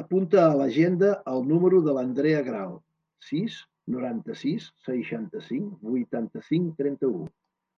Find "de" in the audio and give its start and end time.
1.88-1.94